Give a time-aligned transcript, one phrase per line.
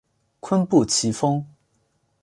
[0.39, 1.45] 坤布崎峰